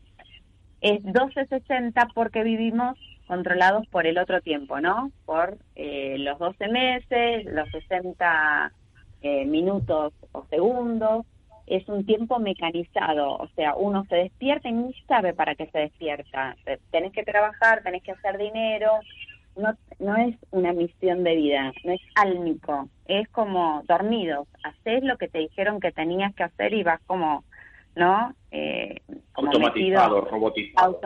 es 0.86 1.04
1260 1.04 2.10
porque 2.14 2.44
vivimos 2.44 2.98
controlados 3.28 3.88
por 3.88 4.06
el 4.06 4.20
otro 4.20 4.42
tiempo, 4.42 4.80
¿no? 4.80 5.12
Por 5.26 5.58
los 5.76 6.38
12 6.38 6.68
meses, 6.68 7.46
los 7.46 7.70
60 7.72 8.72
minutos 9.48 10.14
o 10.32 10.46
segundos, 10.52 11.26
es 11.66 11.88
un 11.90 12.06
tiempo 12.06 12.38
mecanizado, 12.38 13.38
o 13.38 13.48
sea, 13.56 13.74
uno 13.76 14.06
se 14.08 14.16
despierta 14.18 14.70
y 14.70 14.74
no 14.74 14.92
sabe 15.08 15.34
para 15.34 15.56
qué 15.56 15.66
se 15.72 15.80
despierta. 15.80 16.56
Tenés 16.92 17.12
que 17.12 17.24
trabajar, 17.24 17.82
tenés 17.82 18.04
que 18.04 18.12
hacer 18.12 18.38
dinero, 18.38 18.92
no, 19.56 19.74
no 19.98 20.16
es 20.18 20.36
una 20.52 20.74
misión 20.74 21.24
de 21.24 21.36
vida, 21.36 21.74
no 21.84 21.94
es 21.94 22.02
álmico, 22.14 22.90
es 23.08 23.28
como 23.30 23.82
dormidos, 23.88 24.48
haces 24.64 25.04
lo 25.04 25.18
que 25.18 25.28
te 25.28 25.40
dijeron 25.40 25.80
que 25.80 25.92
tenías 25.92 26.36
que 26.36 26.44
hacer 26.44 26.76
y 26.76 26.84
vas 26.84 27.02
como, 27.08 27.44
¿no? 27.96 28.34
Eh, 28.52 29.02
como 29.34 29.48
automatizado, 29.48 30.22
robotizado. 30.22 31.00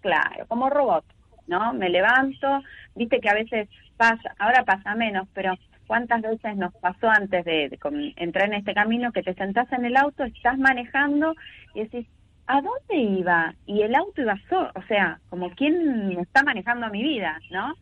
claro, 0.00 0.46
como 0.48 0.70
robot, 0.70 1.04
¿no? 1.46 1.72
Me 1.72 1.88
levanto, 1.88 2.62
viste 2.94 3.20
que 3.20 3.28
a 3.28 3.34
veces 3.34 3.68
pasa, 3.96 4.34
ahora 4.38 4.64
pasa 4.64 4.94
menos, 4.94 5.28
pero 5.32 5.54
¿Cuántas 5.86 6.22
veces 6.22 6.56
nos 6.56 6.74
pasó 6.74 7.08
antes 7.08 7.44
de, 7.44 7.78
entrar 8.16 8.48
en 8.48 8.54
este 8.54 8.74
camino 8.74 9.12
que 9.12 9.22
te 9.22 9.34
sentás 9.34 9.70
en 9.72 9.84
el 9.84 9.96
auto, 9.96 10.24
estás 10.24 10.58
manejando 10.58 11.34
y 11.74 11.82
decís, 11.84 12.06
¿a 12.46 12.60
dónde 12.60 12.96
iba? 13.20 13.54
Y 13.66 13.82
el 13.82 13.94
auto 13.94 14.22
iba 14.22 14.36
solo, 14.48 14.70
o 14.74 14.82
sea, 14.82 15.20
como 15.28 15.50
quién 15.50 16.18
está 16.18 16.42
manejando 16.42 16.88
mi 16.90 17.02
vida, 17.02 17.38
¿no? 17.50 17.74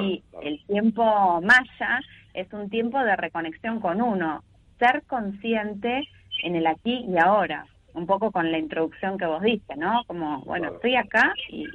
y 0.00 0.22
el 0.42 0.64
tiempo 0.66 1.40
maya 1.42 2.00
es 2.34 2.52
un 2.52 2.70
tiempo 2.70 3.00
de 3.00 3.16
reconexión 3.16 3.80
con 3.80 4.00
uno, 4.00 4.44
ser 4.78 5.02
consciente 5.08 6.08
en 6.42 6.56
el 6.56 6.66
aquí 6.66 7.04
y 7.08 7.18
ahora, 7.18 7.66
un 7.94 8.06
poco 8.06 8.30
con 8.30 8.50
la 8.50 8.58
introducción 8.58 9.18
que 9.18 9.26
vos 9.26 9.42
diste, 9.42 9.76
¿no? 9.76 10.02
Como, 10.06 10.40
bueno, 10.42 10.74
estoy 10.74 10.96
acá 10.96 11.32
y 11.48 11.66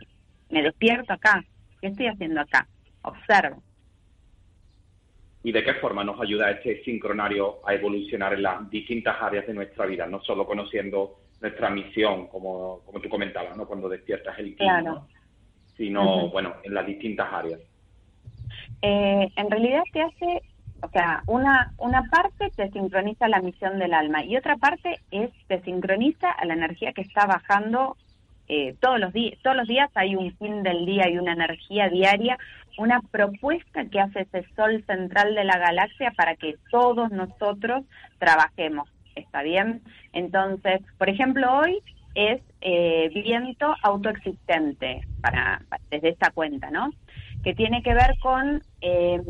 me 0.50 0.62
despierto 0.62 1.14
acá, 1.14 1.44
¿qué 1.82 1.88
estoy 1.88 2.08
haciendo 2.08 2.42
acá? 2.42 2.68
Observo 3.04 3.62
y 5.48 5.52
de 5.54 5.64
qué 5.64 5.76
forma 5.76 6.04
nos 6.04 6.20
ayuda 6.20 6.52
este 6.52 6.84
sincronario 6.84 7.66
a 7.66 7.74
evolucionar 7.74 8.34
en 8.34 8.44
las 8.44 8.70
distintas 8.70 9.16
áreas 9.22 9.48
de 9.48 9.54
nuestra 9.54 9.86
vida, 9.86 10.06
no 10.06 10.22
solo 10.22 10.46
conociendo 10.46 11.22
nuestra 11.40 11.70
misión, 11.70 12.28
como, 12.28 12.82
como 12.86 13.00
tú 13.00 13.08
comentabas, 13.08 13.56
¿no? 13.56 13.66
cuando 13.66 13.88
despiertas 13.88 14.38
el 14.40 14.58
claro. 14.58 15.08
sino, 15.78 16.30
bueno, 16.32 16.56
en 16.64 16.74
las 16.74 16.86
distintas 16.86 17.32
áreas. 17.32 17.62
Eh, 18.82 19.30
en 19.38 19.50
realidad 19.50 19.84
te 19.94 20.02
hace, 20.02 20.42
o 20.82 20.90
sea, 20.90 21.24
una, 21.28 21.74
una 21.78 22.04
parte 22.04 22.52
te 22.56 22.70
sincroniza 22.72 23.28
la 23.28 23.42
misión 23.42 23.80
del 23.80 23.94
alma 23.94 24.24
y 24.24 24.38
otra 24.38 24.58
parte 24.58 25.00
es 25.12 25.32
te 25.48 25.62
sincroniza 25.62 26.32
a 26.32 26.46
la 26.46 26.54
energía 26.54 26.94
que 26.94 27.02
está 27.02 27.26
bajando 27.26 27.98
eh, 28.48 28.76
todos 28.80 29.00
los 29.00 29.12
días. 29.12 29.38
Todos 29.44 29.58
los 29.58 29.68
días 29.68 29.90
hay 29.96 30.16
un 30.16 30.36
fin 30.38 30.64
del 30.64 30.86
día 30.86 31.10
y 31.10 31.18
una 31.18 31.34
energía 31.34 31.90
diaria 31.90 32.38
una 32.78 33.02
propuesta 33.02 33.86
que 33.86 34.00
hace 34.00 34.22
ese 34.22 34.46
sol 34.56 34.84
central 34.86 35.36
de 35.36 35.44
la 35.44 35.58
galaxia 35.58 36.12
para 36.12 36.36
que 36.36 36.56
todos 36.72 37.12
nosotros 37.12 37.84
trabajemos. 38.20 38.88
¿Está 39.16 39.42
bien? 39.42 39.82
Entonces, 40.14 40.82
por 41.00 41.10
ejemplo, 41.10 41.52
hoy 41.58 41.80
es 42.14 42.40
eh, 42.62 43.10
viento 43.14 43.76
autoexistente 43.82 45.02
para, 45.22 45.62
desde 45.90 46.10
esta 46.10 46.30
cuenta, 46.30 46.70
¿no? 46.70 46.92
Que 47.44 47.54
tiene 47.54 47.82
que 47.82 47.94
ver 47.94 48.18
con 48.22 48.62
eh, 48.82 49.22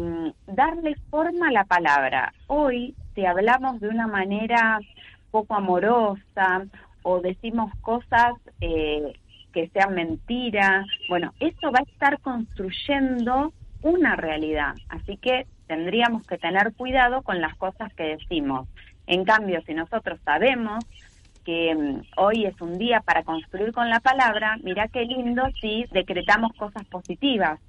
darle 0.48 0.96
forma 1.10 1.50
a 1.50 1.52
la 1.52 1.66
palabra. 1.66 2.34
Hoy, 2.48 2.96
si 3.14 3.26
hablamos 3.26 3.80
de 3.80 3.90
una 3.90 4.08
manera 4.08 4.80
poco 5.32 5.56
amorosa 5.56 6.66
o 7.04 7.22
decimos 7.22 7.72
cosas 7.82 8.34
eh, 8.62 9.14
que 9.54 9.70
sea 9.70 9.88
mentira. 9.88 10.86
Bueno, 11.10 11.34
eso 11.40 11.72
va 11.72 11.80
a 11.80 11.92
estar 11.92 12.20
construyendo 12.20 13.54
una 13.82 14.16
realidad, 14.16 14.76
así 14.90 15.18
que 15.18 15.46
tendríamos 15.68 16.26
que 16.26 16.38
tener 16.38 16.74
cuidado 16.74 17.22
con 17.22 17.42
las 17.42 17.56
cosas 17.56 17.94
que 17.94 18.04
decimos. 18.04 18.68
En 19.06 19.24
cambio, 19.24 19.62
si 19.66 19.74
nosotros 19.74 20.20
sabemos 20.26 20.84
que 21.46 21.74
mm, 21.74 22.02
hoy 22.18 22.46
es 22.46 22.60
un 22.62 22.78
día 22.78 23.02
para 23.02 23.24
construir 23.24 23.72
con 23.72 23.90
la 23.90 24.00
palabra, 24.00 24.58
mira 24.64 24.88
qué 24.90 25.04
lindo 25.04 25.44
si 25.62 25.86
decretamos 25.92 26.54
cosas 26.54 26.86
positivas. 26.86 27.60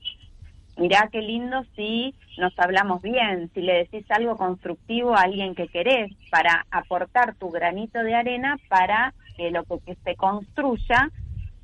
Mirá 0.79 1.09
qué 1.11 1.21
lindo 1.21 1.65
si 1.75 2.15
nos 2.39 2.57
hablamos 2.57 3.03
bien, 3.03 3.51
si 3.53 3.61
le 3.63 3.79
decís 3.79 4.09
algo 4.11 4.37
constructivo 4.37 5.15
a 5.15 5.23
alguien 5.23 5.57
que 5.57 5.67
querés, 5.67 6.13
para 6.31 6.67
aportar 6.71 7.35
tu 7.35 7.51
granito 7.51 8.01
de 8.03 8.15
arena 8.15 8.57
para 8.69 9.13
que 9.37 9.51
lo 9.51 9.65
que 9.65 9.97
se 10.05 10.15
construya 10.15 11.11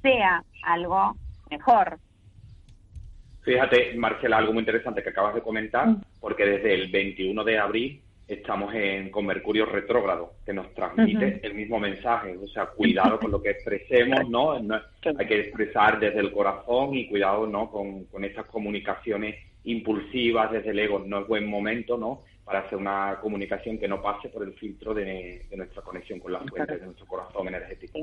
sea 0.02 0.42
algo 0.64 1.16
mejor. 1.48 1.98
Fíjate, 3.42 3.94
Marcela, 3.94 4.38
algo 4.38 4.52
muy 4.52 4.62
interesante 4.62 5.02
que 5.02 5.10
acabas 5.10 5.34
de 5.34 5.42
comentar, 5.42 5.86
mm. 5.86 6.00
porque 6.20 6.44
desde 6.44 6.74
el 6.74 6.90
21 6.90 7.44
de 7.44 7.58
abril 7.58 8.02
estamos 8.26 8.74
en, 8.74 9.10
con 9.10 9.26
Mercurio 9.26 9.66
retrógrado, 9.66 10.34
que 10.44 10.52
nos 10.52 10.72
transmite 10.74 11.40
el 11.42 11.54
mismo 11.54 11.78
mensaje. 11.78 12.36
O 12.36 12.48
sea, 12.48 12.66
cuidado 12.66 13.18
con 13.18 13.30
lo 13.30 13.42
que 13.42 13.50
expresemos, 13.50 14.28
¿no? 14.28 14.52
Hay 14.52 15.26
que 15.26 15.40
expresar 15.40 15.98
desde 16.00 16.20
el 16.20 16.32
corazón 16.32 16.94
y 16.94 17.08
cuidado, 17.08 17.46
¿no? 17.46 17.70
Con, 17.70 18.04
con 18.04 18.24
estas 18.24 18.46
comunicaciones 18.46 19.36
impulsivas 19.64 20.50
desde 20.52 20.70
el 20.70 20.78
ego. 20.78 20.98
No 21.00 21.20
es 21.20 21.28
buen 21.28 21.46
momento, 21.46 21.98
¿no? 21.98 22.22
Para 22.44 22.60
hacer 22.60 22.78
una 22.78 23.18
comunicación 23.20 23.78
que 23.78 23.88
no 23.88 24.02
pase 24.02 24.28
por 24.28 24.42
el 24.42 24.54
filtro 24.54 24.94
de, 24.94 25.46
nuestra 25.56 25.82
conexión 25.82 26.20
con 26.20 26.32
la 26.32 26.40
fuente 26.40 26.78
de 26.78 26.84
nuestro 26.84 27.06
corazón 27.06 27.48
energético. 27.48 27.98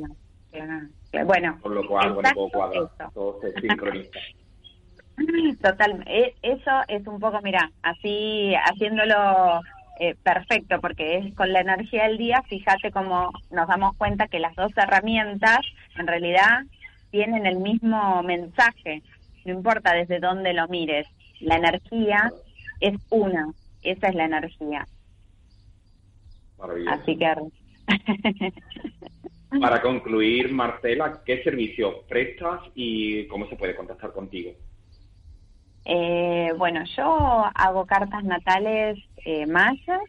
Bueno, 1.26 1.60
Por 1.62 1.72
lo 1.72 1.88
cual, 1.88 2.14
bueno, 2.14 2.30
todo 2.34 2.50
cuadra, 2.50 2.90
todo 3.14 3.40
se 3.42 3.62
sincroniza. 3.62 4.20
Total, 5.62 6.04
e, 6.08 6.34
eso 6.42 6.72
es 6.88 7.06
un 7.06 7.20
poco, 7.20 7.40
mira, 7.44 7.72
así 7.84 8.54
haciéndolo 8.56 9.62
eh, 10.04 10.16
perfecto, 10.24 10.82
porque 10.82 11.18
es 11.18 11.36
con 11.36 11.54
la 11.54 11.60
energía 11.60 12.08
del 12.08 12.18
día, 12.18 12.42
fíjate 12.50 12.90
cómo 12.90 13.32
nos 13.52 13.68
damos 13.68 13.96
cuenta 13.98 14.28
que 14.28 14.40
las 14.40 14.56
dos 14.56 14.72
herramientas 14.76 15.60
en 15.96 16.08
realidad 16.08 16.64
tienen 17.12 17.46
el 17.46 17.60
mismo 17.60 18.24
mensaje, 18.24 19.04
no 19.46 19.54
importa 19.54 19.94
desde 19.94 20.20
dónde 20.20 20.54
lo 20.54 20.68
mires, 20.70 21.06
la 21.40 21.58
energía 21.58 22.32
es 22.80 23.00
una, 23.12 23.52
esa 23.84 24.08
es 24.08 24.16
la 24.16 24.26
energía. 24.26 24.88
Así 26.88 27.16
que... 27.16 27.36
Para 29.62 29.84
concluir, 29.84 30.52
Marcela, 30.52 31.22
¿qué 31.24 31.44
servicios 31.44 31.94
prestas 32.10 32.60
y 32.74 33.28
cómo 33.28 33.48
se 33.50 33.56
puede 33.56 33.76
contactar 33.76 34.14
contigo? 34.14 34.54
Eh, 35.86 36.54
bueno, 36.58 36.84
yo 36.96 37.46
hago 37.54 37.86
cartas 37.86 38.24
natales 38.24 39.00
eh, 39.26 39.46
mayas. 39.46 40.02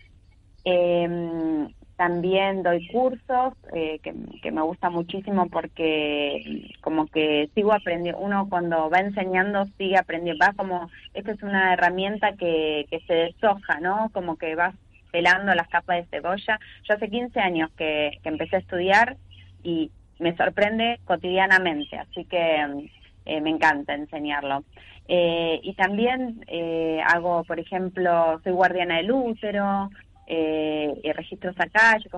Em, 0.64 1.68
también 1.96 2.62
doy 2.62 2.88
cursos 2.88 3.54
eh, 3.74 4.00
que, 4.00 4.50
me 4.50 4.62
gusta 4.62 4.90
muchísimo 4.90 5.48
porque 5.48 6.68
como 6.80 7.06
que 7.06 7.48
sigo 7.54 7.72
aprendiendo, 7.72 8.20
uno 8.20 8.48
cuando 8.48 8.90
va 8.90 8.98
enseñando 8.98 9.66
sigue 9.78 9.96
aprendiendo, 9.96 10.44
va 10.44 10.52
como, 10.52 10.90
esta 11.14 11.32
es 11.32 11.42
una 11.42 11.74
herramienta 11.74 12.32
que, 12.32 12.86
que 12.90 13.00
se 13.06 13.14
deshoja, 13.14 13.80
¿no? 13.80 14.10
Como 14.12 14.36
que 14.36 14.54
vas 14.56 14.74
pelando 15.12 15.54
las 15.54 15.68
capas 15.68 15.98
de 15.98 16.06
cebolla. 16.06 16.58
Yo 16.88 16.94
hace 16.94 17.08
15 17.08 17.38
años 17.38 17.70
que, 17.76 18.18
que 18.22 18.28
empecé 18.28 18.56
a 18.56 18.60
estudiar 18.60 19.16
y 19.62 19.90
me 20.18 20.36
sorprende 20.36 20.98
cotidianamente, 21.04 21.98
así 21.98 22.24
que 22.24 22.90
eh, 23.24 23.40
me 23.40 23.50
encanta 23.50 23.94
enseñarlo. 23.94 24.64
Eh, 25.08 25.60
y 25.62 25.74
también 25.74 26.44
eh, 26.46 27.00
hago, 27.06 27.44
por 27.44 27.58
ejemplo, 27.58 28.40
soy 28.44 28.52
guardiana 28.52 28.96
del 28.96 29.10
útero, 29.10 29.90
eh, 30.26 31.12
registros 31.14 31.56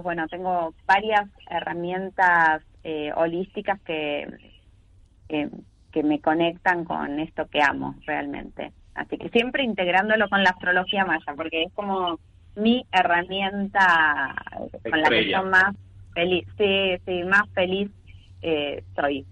bueno, 0.03 0.29
tengo 0.29 0.75
varias 0.87 1.29
herramientas 1.51 2.63
holísticas 3.17 3.81
que, 3.81 4.29
que, 5.29 6.03
me 6.03 6.21
conectan 6.21 6.85
con 6.85 7.19
esto 7.19 7.49
que 7.49 7.63
amo 7.63 7.95
realmente. 8.07 8.73
Así 8.95 9.17
que 9.17 9.31
siempre 9.31 9.65
integrándolo 9.65 10.29
con 10.29 10.43
la 10.43 10.51
astrología 10.51 11.07
maya, 11.07 11.33
porque 11.35 11.63
es 11.63 11.73
como 11.73 12.21
mi 12.57 12.85
herramienta 12.93 14.35
con 14.89 15.01
la 15.01 15.09
que 15.09 15.31
yo 15.31 15.43
más 15.45 15.75
feliz, 16.13 16.47
sí, 16.59 16.97
sí, 17.07 17.25
más 17.25 17.49
feliz 17.55 17.91
soy. 18.95 19.25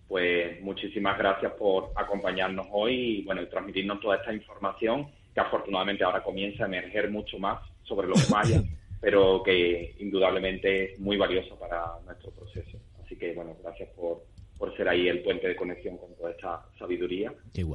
Pues 0.06 0.62
muchísimas 0.62 1.18
gracias 1.18 1.50
por 1.52 1.90
acompañarnos 1.96 2.68
hoy 2.70 2.94
y 2.94 3.24
bueno, 3.24 3.44
transmitirnos 3.48 3.98
toda 4.00 4.14
esta 4.16 4.32
información 4.32 5.08
que 5.34 5.40
afortunadamente 5.40 6.04
ahora 6.04 6.22
comienza 6.22 6.64
a 6.64 6.66
emerger 6.66 7.10
mucho 7.10 7.38
más 7.38 7.60
sobre 7.82 8.08
los 8.08 8.30
mayas, 8.30 8.64
pero 9.00 9.42
que 9.42 9.94
indudablemente 9.98 10.92
es 10.92 11.00
muy 11.00 11.16
valioso 11.16 11.58
para 11.58 11.98
nuestro 12.04 12.30
proceso. 12.30 12.78
Así 13.04 13.16
que, 13.16 13.32
bueno, 13.34 13.56
gracias 13.62 13.88
por, 13.90 14.24
por 14.58 14.76
ser 14.76 14.88
ahí 14.88 15.08
el 15.08 15.22
puente 15.22 15.48
de 15.48 15.56
conexión 15.56 15.96
con 15.98 16.14
toda 16.16 16.30
esta 16.30 16.64
sabiduría 16.78 17.32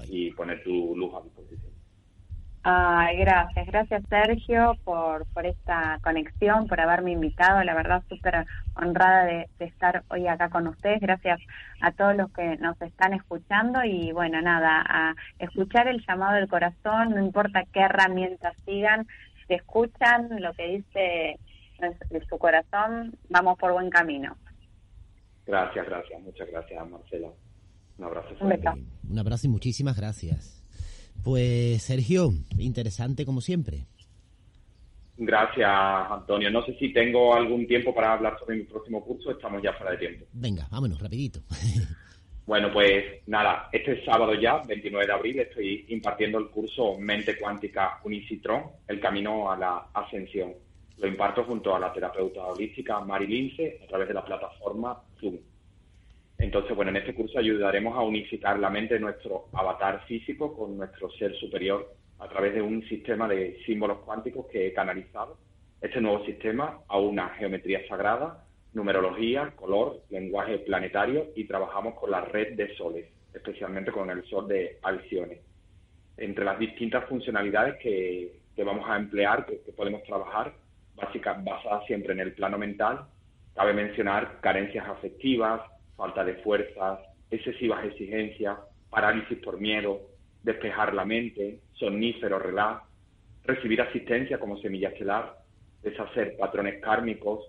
y 0.09 0.31
poner 0.31 0.63
tu 0.63 0.95
luz 0.95 1.13
a 1.13 1.21
disposición. 1.21 1.74
Ay, 2.67 3.17
gracias, 3.17 3.67
gracias 3.67 4.03
Sergio 4.09 4.75
por, 4.83 5.27
por 5.27 5.45
esta 5.45 5.99
conexión, 6.03 6.65
por 6.65 6.81
haberme 6.81 7.11
invitado, 7.11 7.63
la 7.63 7.75
verdad 7.75 8.01
súper 8.09 8.43
honrada 8.75 9.25
de, 9.25 9.47
estar 9.59 10.03
hoy 10.07 10.25
acá 10.25 10.49
con 10.49 10.65
ustedes, 10.65 10.99
gracias 10.99 11.39
a 11.81 11.91
todos 11.91 12.15
los 12.15 12.31
que 12.31 12.57
nos 12.57 12.81
están 12.81 13.13
escuchando 13.13 13.83
y 13.83 14.11
bueno, 14.13 14.41
nada, 14.41 14.83
a 14.83 15.13
escuchar 15.37 15.87
el 15.87 16.03
llamado 16.07 16.33
del 16.33 16.47
corazón, 16.47 17.11
no 17.11 17.23
importa 17.23 17.65
qué 17.71 17.81
herramientas 17.81 18.55
sigan, 18.65 19.05
si 19.45 19.53
escuchan 19.53 20.41
lo 20.41 20.51
que 20.53 20.67
dice 20.67 21.39
de 22.09 22.25
su 22.27 22.39
corazón, 22.39 23.15
vamos 23.29 23.59
por 23.59 23.73
buen 23.73 23.91
camino. 23.91 24.37
Gracias, 25.45 25.85
gracias, 25.85 26.19
muchas 26.19 26.49
gracias 26.49 26.89
Marcela. 26.89 27.27
Un 27.99 28.05
abrazo. 28.05 28.29
Un, 28.41 28.89
Un 29.07 29.19
abrazo 29.19 29.45
y 29.45 29.51
muchísimas 29.51 29.95
gracias. 29.95 30.64
Pues 31.23 31.83
Sergio, 31.83 32.31
interesante 32.57 33.25
como 33.25 33.41
siempre. 33.41 33.85
Gracias, 35.17 35.69
Antonio. 35.69 36.51
No 36.51 36.63
sé 36.65 36.77
si 36.77 36.91
tengo 36.91 37.33
algún 37.33 37.65
tiempo 37.67 37.95
para 37.95 38.13
hablar 38.13 38.37
sobre 38.39 38.57
mi 38.57 38.63
próximo 38.63 39.03
curso. 39.03 39.31
Estamos 39.31 39.61
ya 39.63 39.73
fuera 39.73 39.93
de 39.93 39.97
tiempo. 39.97 40.25
Venga, 40.33 40.67
vámonos, 40.69 41.01
rapidito. 41.01 41.41
Bueno, 42.45 42.71
pues 42.71 43.23
nada, 43.25 43.69
este 43.71 44.05
sábado 44.05 44.35
ya, 44.35 44.61
29 44.67 45.07
de 45.07 45.11
abril, 45.11 45.39
estoy 45.39 45.83
impartiendo 45.89 46.37
el 46.37 46.49
curso 46.49 46.95
Mente 46.99 47.39
Cuántica 47.39 47.99
Unicitron, 48.03 48.65
el 48.87 48.99
camino 48.99 49.51
a 49.51 49.57
la 49.57 49.87
ascensión. 49.91 50.53
Lo 50.97 51.07
imparto 51.07 51.43
junto 51.43 51.75
a 51.75 51.79
la 51.79 51.91
terapeuta 51.91 52.45
holística 52.45 52.99
Mari 52.99 53.25
Lince 53.25 53.79
a 53.83 53.87
través 53.87 54.07
de 54.07 54.13
la 54.13 54.23
plataforma 54.23 54.95
Zoom. 55.19 55.37
Entonces, 56.37 56.75
bueno, 56.75 56.91
en 56.91 56.97
este 56.97 57.15
curso 57.15 57.39
ayudaremos 57.39 57.95
a 57.95 58.01
unificar 58.01 58.59
la 58.59 58.69
mente 58.69 58.95
de 58.95 58.99
nuestro 58.99 59.45
avatar 59.53 60.05
físico 60.05 60.55
con 60.55 60.77
nuestro 60.77 61.09
ser 61.11 61.33
superior 61.35 61.93
a 62.19 62.27
través 62.27 62.53
de 62.53 62.61
un 62.61 62.85
sistema 62.87 63.27
de 63.27 63.57
símbolos 63.65 63.99
cuánticos 63.99 64.45
que 64.47 64.67
he 64.67 64.73
canalizado. 64.73 65.37
Este 65.81 66.01
nuevo 66.01 66.25
sistema 66.25 66.79
a 66.87 66.99
una 66.99 67.29
geometría 67.29 67.87
sagrada, 67.87 68.45
numerología, 68.73 69.53
color, 69.55 70.01
lenguaje 70.09 70.59
planetario 70.59 71.27
y 71.35 71.45
trabajamos 71.45 71.95
con 71.95 72.11
la 72.11 72.21
red 72.21 72.55
de 72.55 72.75
soles, 72.75 73.05
especialmente 73.33 73.91
con 73.91 74.09
el 74.09 74.23
sol 74.25 74.47
de 74.47 74.77
Alciones. 74.81 75.39
Entre 76.17 76.43
las 76.43 76.59
distintas 76.59 77.05
funcionalidades 77.05 77.75
que, 77.81 78.39
vamos 78.63 78.85
a 78.89 78.97
emplear, 78.97 79.45
que, 79.45 79.61
que 79.61 79.71
podemos 79.71 80.03
trabajar, 80.03 80.53
básicas, 80.95 81.43
basadas 81.43 81.85
siempre 81.85 82.13
en 82.13 82.19
el 82.19 82.33
plano 82.33 82.57
mental, 82.57 83.05
cabe 83.53 83.73
mencionar 83.73 84.39
carencias 84.41 84.87
afectivas, 84.87 85.61
falta 85.95 86.23
de 86.23 86.35
fuerzas, 86.35 86.99
excesivas 87.29 87.85
exigencias, 87.85 88.57
parálisis 88.89 89.37
por 89.39 89.59
miedo, 89.59 90.01
despejar 90.43 90.93
la 90.93 91.05
mente, 91.05 91.59
somnífero, 91.73 92.39
relaj, 92.39 92.83
recibir 93.43 93.81
asistencia 93.81 94.39
como 94.39 94.57
semilla 94.57 94.89
estelar, 94.89 95.37
deshacer 95.81 96.35
patrones 96.37 96.81
kármicos, 96.81 97.45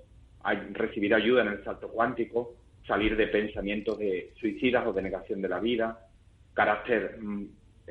recibir 0.73 1.15
ayuda 1.15 1.43
en 1.43 1.49
el 1.49 1.65
salto 1.65 1.89
cuántico, 1.89 2.55
salir 2.87 3.17
de 3.17 3.27
pensamientos 3.27 3.99
de 3.99 4.33
suicidas 4.39 4.87
o 4.87 4.93
de 4.93 5.03
negación 5.03 5.43
de 5.43 5.49
la 5.49 5.59
vida, 5.59 5.99
carácter 6.55 7.19
mm, 7.21 7.47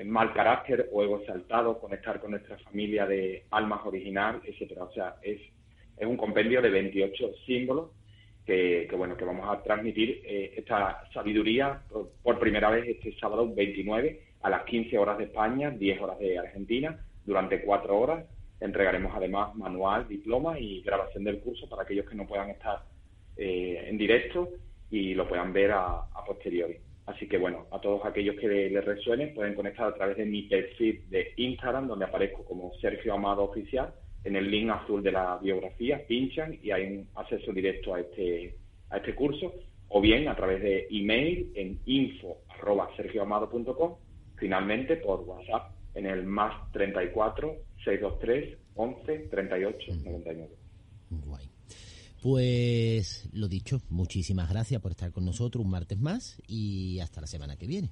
mal 0.06 0.34
carácter 0.34 0.90
o 0.92 1.04
ego 1.04 1.20
exaltado, 1.20 1.80
conectar 1.80 2.20
con 2.20 2.32
nuestra 2.32 2.58
familia 2.60 3.06
de 3.06 3.46
almas 3.52 3.86
original, 3.86 4.42
etcétera. 4.44 4.84
O 4.84 4.92
sea, 4.92 5.16
es, 5.22 5.40
es 5.98 6.08
un 6.08 6.18
compendio 6.18 6.62
de 6.62 6.70
28 6.70 7.32
símbolos 7.46 7.92
que, 8.46 8.88
bueno, 8.96 9.18
que 9.18 9.26
vamos 9.26 9.48
a 9.50 9.62
transmitir 9.64 10.22
eh, 10.24 10.54
esta 10.56 11.04
sabiduría 11.14 11.82
por, 12.24 12.40
primera 12.40 12.70
vez 12.70 12.88
este 12.88 13.18
sábado 13.18 13.52
29 13.54 14.22
a 14.44 14.50
las 14.50 14.64
15 14.66 14.98
horas 14.98 15.18
de 15.18 15.26
España, 15.26 15.72
10 15.72 16.02
horas 16.02 16.20
de 16.20 16.38
Argentina, 16.38 17.00
durante 17.26 17.62
cuatro 17.62 17.98
horas. 18.00 18.26
Entregaremos 18.60 19.12
además 19.16 19.56
manual, 19.56 20.08
diploma 20.08 20.60
y 20.60 20.82
grabación 20.82 21.24
del 21.24 21.40
curso 21.40 21.68
para 21.68 21.84
aquellos 21.84 22.08
que 22.08 22.16
no 22.16 22.28
puedan 22.28 22.52
estar 22.52 22.84
eh, 23.36 23.86
en 23.88 23.98
directo 23.98 24.50
y 24.92 25.16
lo 25.16 25.28
puedan 25.28 25.52
ver 25.52 25.72
a, 25.72 26.06
posteriori. 26.26 26.78
Así 27.08 27.28
que 27.28 27.38
bueno, 27.38 27.66
a 27.72 27.80
todos 27.80 28.06
aquellos 28.06 28.36
que 28.40 28.48
les 28.48 28.86
resuene 28.86 29.28
pueden 29.28 29.56
conectar 29.56 29.88
a 29.88 29.94
través 29.94 30.18
de 30.18 30.26
mi 30.26 30.44
perfil 30.44 31.04
de 31.10 31.34
Instagram, 31.38 31.88
donde 31.88 32.06
aparezco 32.06 32.44
como 32.46 32.74
Sergio 32.82 33.14
Amado 33.14 33.44
Oficial, 33.44 33.94
en 34.26 34.36
el 34.36 34.52
link 34.52 34.70
azul 34.72 35.02
de 35.02 35.12
la 35.12 35.38
biografía, 35.38 36.06
pinchan 36.06 36.60
y 36.62 36.72
hay 36.72 36.88
un 36.88 37.08
acceso 37.16 37.54
directo 37.54 37.94
a 37.94 38.02
este, 38.02 38.58
a 38.90 38.98
este 38.98 39.16
curso, 39.16 39.54
o 39.88 40.02
bien 40.02 40.28
a 40.28 40.36
través 40.36 40.62
de 40.62 40.88
email 40.90 41.52
en 41.56 41.80
info.sergioamado.com, 41.86 43.96
finalmente 44.36 44.98
por 44.98 45.22
WhatsApp 45.22 45.72
en 45.94 46.08
el 46.08 46.26
más 46.26 46.70
34 46.72 47.56
623 47.84 48.58
11 48.76 49.20
38 49.30 49.92
99. 50.04 50.54
Guay. 51.12 51.46
Pues 52.22 53.30
lo 53.34 53.48
dicho, 53.48 53.80
muchísimas 53.90 54.50
gracias 54.50 54.82
por 54.82 54.92
estar 54.92 55.12
con 55.12 55.24
nosotros 55.24 55.64
un 55.64 55.70
martes 55.70 56.00
más 56.00 56.42
y 56.48 57.00
hasta 57.00 57.22
la 57.22 57.28
semana 57.28 57.56
que 57.56 57.68
viene. 57.68 57.92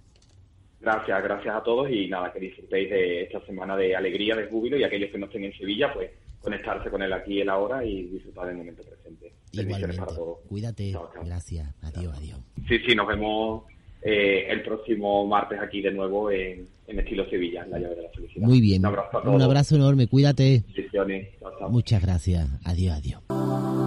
Gracias, 0.82 1.24
gracias 1.24 1.56
a 1.56 1.64
todos 1.64 1.90
y 1.92 2.08
nada, 2.08 2.34
que 2.34 2.40
disfrutéis 2.40 2.90
de 2.90 3.22
esta 3.24 3.46
semana 3.46 3.78
de 3.78 3.96
alegría, 3.96 4.36
de 4.36 4.48
júbilo 4.48 4.78
y 4.78 4.84
aquellos 4.84 5.12
que 5.12 5.20
no 5.20 5.28
estén 5.28 5.46
en 5.46 5.54
Sevilla, 5.54 5.94
pues 5.94 6.10
conectarse 6.44 6.90
con 6.90 7.02
él 7.02 7.14
aquí 7.14 7.36
y 7.36 7.42
el 7.42 7.50
ahora 7.50 7.84
y 7.86 8.04
disfrutar 8.04 8.48
del 8.48 8.58
momento 8.58 8.84
presente. 8.84 9.32
Igualmente. 9.54 10.04
Cuídate. 10.48 10.94
Gracias. 11.24 11.74
Adiós, 11.82 12.18
adiós. 12.18 12.40
Sí, 12.68 12.80
sí, 12.80 12.96
nos 12.96 13.08
vemos 13.08 13.64
eh, 14.02 14.48
el 14.50 14.62
próximo 14.64 15.26
martes 15.26 15.60
aquí 15.60 15.82
de 15.82 15.92
nuevo 15.92 16.30
en, 16.30 16.68
estilo 16.88 17.28
Sevilla, 17.30 17.64
en 17.64 17.72
la 17.72 17.80
llave 17.80 17.96
de 17.96 18.04
la 18.04 18.10
felicidad. 18.10 18.46
Muy 18.46 18.60
bien. 18.60 18.82
Un 18.82 18.88
abrazo, 18.88 19.22
Un 19.24 19.42
abrazo 19.42 19.76
enorme. 19.76 20.08
Cuídate. 20.08 20.64
Chao. 20.92 21.70
Muchas 21.70 22.02
gracias. 22.02 22.50
Adiós, 22.66 22.98
adiós. 22.98 23.83